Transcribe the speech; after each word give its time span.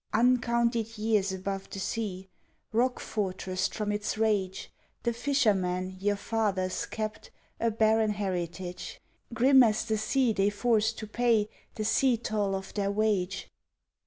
Uncounted 0.13 0.97
years 0.97 1.31
above 1.31 1.69
the 1.69 1.77
sea, 1.77 2.27
Rock 2.73 2.99
fortressed 2.99 3.75
from 3.75 3.91
its 3.91 4.17
rage, 4.17 4.71
The 5.03 5.13
fishermen, 5.13 5.95
your 5.99 6.15
fathers, 6.15 6.87
kept 6.87 7.29
A 7.59 7.69
barren 7.69 8.09
heritage 8.13 8.99
Grim 9.31 9.61
as 9.61 9.85
the 9.85 9.99
sea 9.99 10.33
they 10.33 10.49
forced 10.49 10.97
to 10.97 11.05
pay 11.07 11.49
The 11.75 11.85
sea 11.85 12.17
toll 12.17 12.55
of 12.55 12.73
their 12.73 12.89
wage. 12.89 13.47